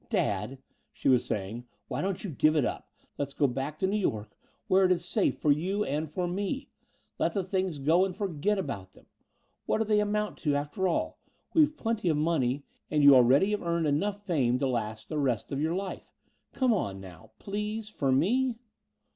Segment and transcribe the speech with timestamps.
[0.09, 0.57] "Dad,"
[0.91, 2.91] she was saying, "why don't you give it up?
[3.19, 4.35] Let's go back to New York
[4.65, 6.71] where it is safe for you and for me.
[7.19, 9.05] Let the things go and forget about them.
[9.67, 11.19] What do they amount to, after all?
[11.53, 15.51] We've plenty of money and you already have earned enough fame to last the rest
[15.51, 16.11] of your life.
[16.51, 18.57] Come on now please for me."